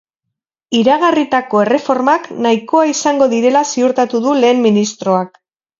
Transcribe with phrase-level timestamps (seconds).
[0.77, 5.45] Iragarritako erreformak nahikoa izango direla ziurtatu du lehen ministroak.